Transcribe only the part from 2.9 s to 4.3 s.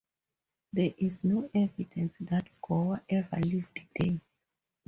ever lived there.